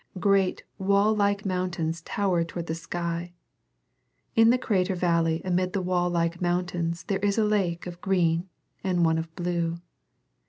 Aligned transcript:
Great 0.19 0.63
wall 0.79 1.15
like 1.15 1.45
mountains 1.45 2.01
tower 2.01 2.43
toward 2.43 2.65
the 2.65 2.73
sky. 2.73 3.33
In 4.35 4.49
the 4.49 4.57
crater 4.57 4.95
valley 4.95 5.43
amid 5.45 5.73
the 5.73 5.81
wall 5.83 6.09
like 6.09 6.41
mountains 6.41 7.03
there 7.03 7.19
is 7.19 7.37
a 7.37 7.45
lake 7.45 7.85
of 7.85 8.01
green 8.01 8.49
and 8.83 9.05
one 9.05 9.19
of 9.19 9.35
blue. 9.35 9.77